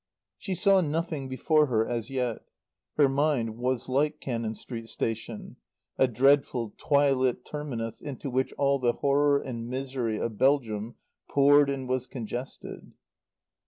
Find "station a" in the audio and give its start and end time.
4.87-6.07